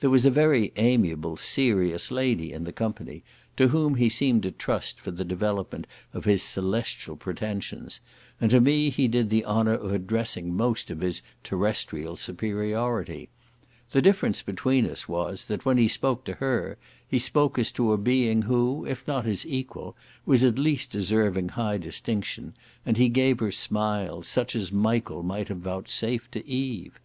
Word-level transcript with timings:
There 0.00 0.10
was 0.10 0.26
a 0.26 0.30
very 0.32 0.72
amiable 0.74 1.36
serious 1.36 2.10
lady 2.10 2.52
in 2.52 2.64
the 2.64 2.72
company, 2.72 3.22
to 3.56 3.68
whom 3.68 3.94
he 3.94 4.08
seemed 4.08 4.42
to 4.42 4.50
trust 4.50 4.98
for 5.00 5.12
the 5.12 5.24
development 5.24 5.86
of 6.12 6.24
his 6.24 6.42
celestial 6.42 7.14
pretensions, 7.14 8.00
and 8.40 8.50
to 8.50 8.60
me 8.60 8.90
he 8.90 9.06
did 9.06 9.30
the 9.30 9.44
honour 9.44 9.74
of 9.74 9.92
addressing 9.92 10.52
most 10.52 10.90
of 10.90 10.98
his 11.00 11.22
terrestrial 11.44 12.16
superiority. 12.16 13.28
The 13.90 14.02
difference 14.02 14.42
between 14.42 14.84
us 14.84 15.08
was, 15.08 15.44
that 15.44 15.64
when 15.64 15.78
he 15.78 15.86
spoke 15.86 16.24
to 16.24 16.34
her, 16.42 16.76
he 17.06 17.20
spoke 17.20 17.56
as 17.56 17.70
to 17.78 17.92
a 17.92 17.98
being 17.98 18.42
who, 18.42 18.84
if 18.84 19.06
not 19.06 19.26
his 19.26 19.46
equal, 19.46 19.94
was 20.26 20.42
at 20.42 20.58
least 20.58 20.90
deserving 20.90 21.50
high 21.50 21.78
distinction; 21.78 22.54
and 22.84 22.96
he 22.96 23.08
gave 23.08 23.38
her 23.38 23.52
smiles, 23.52 24.26
such 24.26 24.56
as 24.56 24.72
Michael 24.72 25.22
might 25.22 25.46
have 25.46 25.58
vouchsafed 25.58 26.32
to 26.32 26.44
Eve. 26.50 26.98